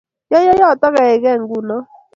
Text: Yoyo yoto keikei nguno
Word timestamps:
Yoyo 0.31 0.51
yoto 0.61 0.87
keikei 0.95 1.39
nguno 1.41 1.77